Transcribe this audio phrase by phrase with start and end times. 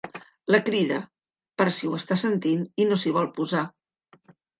[0.53, 0.95] La crida,
[1.61, 3.63] per si ho està sentint i no s'hi vol posar.